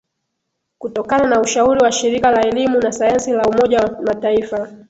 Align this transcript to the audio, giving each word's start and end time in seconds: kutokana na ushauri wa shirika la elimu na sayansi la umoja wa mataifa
kutokana 0.77 1.27
na 1.27 1.41
ushauri 1.41 1.79
wa 1.83 1.91
shirika 1.91 2.31
la 2.31 2.41
elimu 2.47 2.79
na 2.79 2.91
sayansi 2.91 3.31
la 3.31 3.43
umoja 3.45 3.79
wa 3.79 4.01
mataifa 4.01 4.73